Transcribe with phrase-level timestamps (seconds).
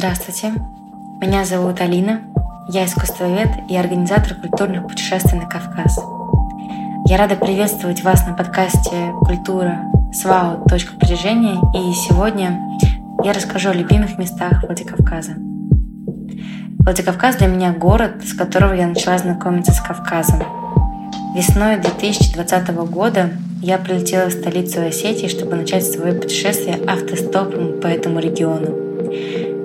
[0.00, 0.54] Здравствуйте,
[1.20, 2.22] меня зовут Алина,
[2.70, 5.98] я искусствовед и организатор культурных путешествий на Кавказ.
[7.04, 9.82] Я рада приветствовать вас на подкасте «Культура.
[10.10, 10.64] СВАУ.
[10.70, 12.58] Точка притяжения» и сегодня
[13.22, 15.32] я расскажу о любимых местах Владикавказа.
[16.78, 20.42] Владикавказ для меня город, с которого я начала знакомиться с Кавказом.
[21.36, 28.18] Весной 2020 года я прилетела в столицу Осетии, чтобы начать свое путешествие автостопом по этому
[28.18, 28.90] региону.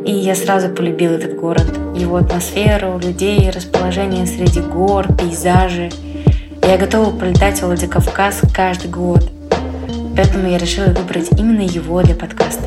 [0.06, 5.92] И я сразу полюбила этот город, его атмосферу, людей, расположение среди гор, пейзажи.
[6.62, 9.30] Я готова пролетать в Владикавказ каждый год.
[10.16, 12.64] Поэтому я решила выбрать именно его для подкаста.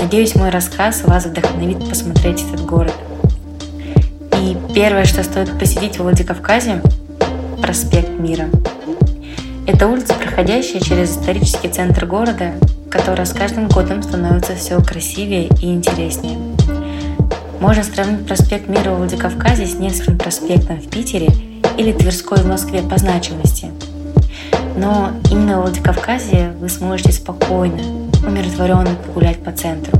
[0.00, 2.94] Надеюсь, мой рассказ вас вдохновит посмотреть этот город.
[4.38, 6.82] И первое, что стоит посетить в Владикавказе–
[7.62, 8.46] проспект Мира–
[9.72, 12.54] это улица, проходящая через исторический центр города,
[12.90, 16.38] которая с каждым годом становится все красивее и интереснее.
[17.60, 21.28] Можно сравнить проспект Мира в Владикавказе с Невским проспектом в Питере
[21.78, 23.70] или Тверской в Москве по значимости.
[24.76, 27.82] Но именно в Владикавказе вы сможете спокойно,
[28.26, 29.98] умиротворенно погулять по центру.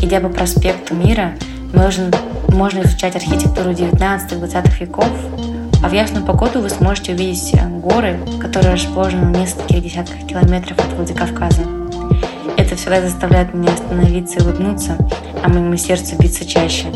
[0.00, 1.32] Идя по проспекту Мира,
[1.72, 2.10] можно,
[2.48, 5.08] можно изучать архитектуру 19-20 веков,
[5.84, 10.78] а в ясную погоду вы сможете увидеть э, горы, которые расположены в нескольких десятках километров
[10.78, 11.60] от Владикавказа.
[12.56, 14.96] Это всегда заставляет меня остановиться и улыбнуться,
[15.42, 16.86] а моему сердцу биться чаще.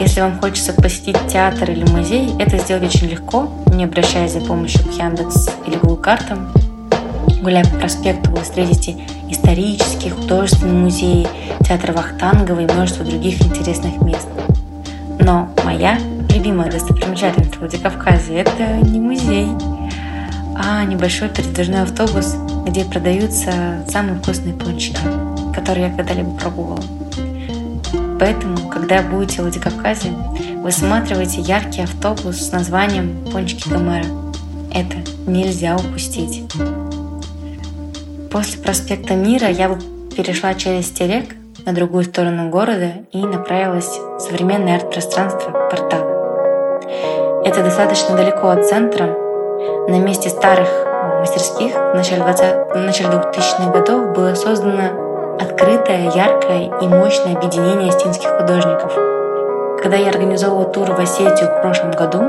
[0.00, 4.84] Если вам хочется посетить театр или музей, это сделать очень легко, не обращаясь за помощью
[4.88, 6.52] к Яндекс или Google картам.
[7.40, 8.96] Гуляя по проспекту, вы встретите
[9.30, 11.28] исторические, художественные музеи,
[11.60, 14.26] театр Вахтангова и множество других интересных мест.
[15.20, 16.00] Но моя
[16.34, 19.46] любимая достопримечательность Владикавказа– это не музей,
[20.56, 22.34] а небольшой передвижной автобус,
[22.66, 24.98] где продаются самые вкусные пончики,
[25.54, 26.82] которые я когда-либо пробовала.
[28.18, 30.10] Поэтому, когда будете в Владикавказе,
[30.62, 34.06] высматривайте яркий автобус с названием «Пончики Гомера».
[34.72, 34.96] Это
[35.26, 36.44] нельзя упустить.
[38.32, 39.78] После проспекта Мира я
[40.16, 46.13] перешла через Терек на другую сторону города и направилась в современное арт-пространство «Портал».
[47.44, 49.04] Это достаточно далеко от центра.
[49.86, 50.66] На месте старых
[51.20, 57.92] мастерских в начале, 20, в начале 2000-х годов было создано открытое, яркое и мощное объединение
[57.92, 58.94] стинских художников.
[59.82, 62.22] Когда я организовывала тур в Осетию в прошлом году,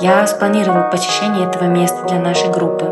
[0.00, 2.84] я спланировала посещение этого места для нашей группы.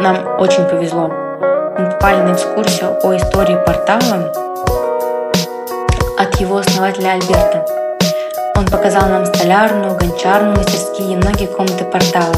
[0.00, 1.08] Нам очень повезло.
[1.08, 4.32] Мы попали на экскурсию о истории портала
[6.16, 7.66] от его основателя Альберта–
[8.56, 12.34] он показал нам столярную, гончарную мастерские и многие комнаты портала.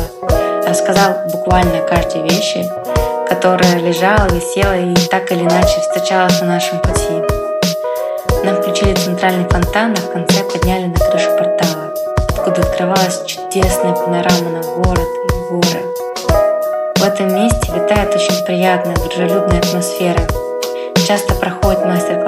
[0.67, 2.69] Рассказал буквально о каждой вещи,
[3.29, 7.23] которая лежала, висела и так или иначе встречалась на нашем пути.
[8.45, 11.95] Нам включили центральный фонтан, а в конце подняли на крышу портала,
[12.31, 15.85] откуда открывалась чудесная панорама на город и горы.
[16.97, 20.21] В этом месте витает очень приятная, дружелюбная атмосфера.
[21.07, 22.28] Часто проходят мастер-классы,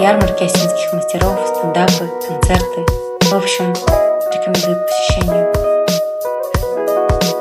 [0.00, 2.86] ярмарки осетинских мастеров, стендапы, концерты.
[3.20, 3.74] В общем,
[4.32, 5.52] рекомендую к посещению.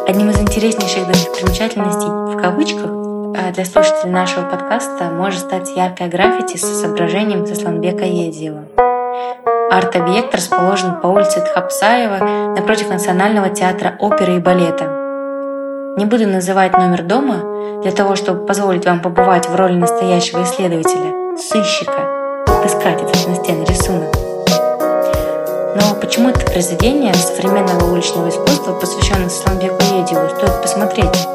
[0.06, 2.92] Одним из интереснейших достопримечательностей в кавычках
[3.38, 8.66] а, для слушателей нашего подкаста может стать яркая граффити с изображением Сосланбека Едиева.
[9.72, 15.96] Арт-объект расположен по улице Тхапсаева напротив Национального театра оперы и балета.
[15.96, 21.38] Не буду называть номер дома для того, чтобы позволить вам побывать в роли настоящего исследователя,
[21.38, 22.19] сыщика,
[22.60, 24.14] отыскать этот настенный рисунок.
[25.76, 31.28] Но почему это произведение современного уличного искусства, посвященное Сламбеку Едеву, стоит посмотреть?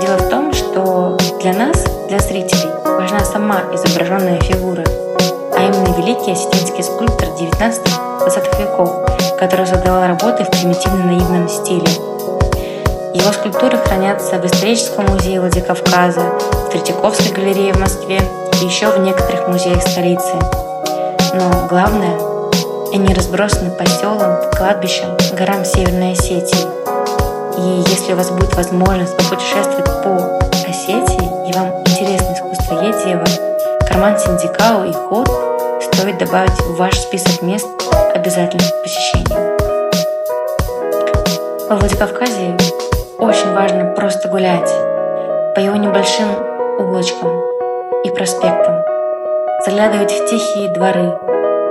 [0.00, 4.84] Дело в том, что для нас, для зрителей, важна сама изображенная фигура,
[5.56, 8.90] а именно великий осетинский скульптор 19-20 веков,
[9.38, 11.88] который создавал работы в примитивно-наивном стиле.
[13.14, 18.20] Его скульптуры хранятся в историческом музее Владикавказа, в Третьяковской галерее в Москве
[18.60, 20.32] и еще в некоторых музеях столицы.
[21.34, 22.18] Но главное,
[22.92, 26.66] они разбросаны по селам, кладбищам, горам Северной Осетии.
[27.58, 30.38] И если у вас будет возможность попутешествовать по
[30.68, 33.26] Осетии и вам интересно искусство Едиева,
[33.86, 35.28] карман Синдикау и Ход
[35.92, 37.66] стоит добавить в ваш список мест
[38.14, 39.58] обязательных посещений.
[41.68, 42.56] Во Владикавказе
[43.18, 44.70] очень важно просто гулять
[45.54, 46.28] по его небольшим
[46.78, 47.57] улочкам,
[48.04, 48.84] и проспектам,
[49.64, 51.18] заглядывать в тихие дворы,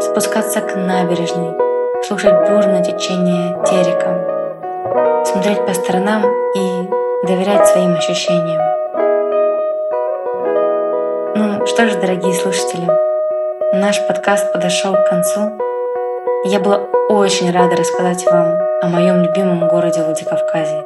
[0.01, 1.55] спускаться к набережной,
[2.07, 6.23] слушать бурное течение терека, смотреть по сторонам
[6.55, 6.89] и
[7.25, 8.61] доверять своим ощущениям.
[11.67, 12.87] что ж, дорогие слушатели,
[13.73, 15.51] наш подкаст подошел к концу.
[16.45, 20.85] Я была очень рада рассказать вам о моем любимом городе Владикавказе.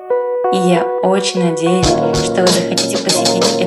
[0.51, 3.61] И я очень надеюсь, что вы захотите посетить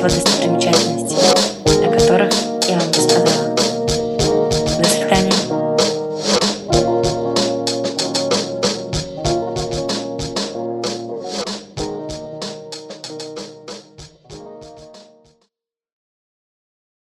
[0.00, 1.09] всего достопримечательностей.